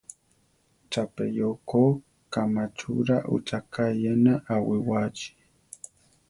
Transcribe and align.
Chapeyó 0.91 1.49
ko 1.69 1.81
kamáchura 2.33 3.17
ucháka 3.35 3.83
iyéna 3.97 4.33
awiwáachi. 4.53 5.29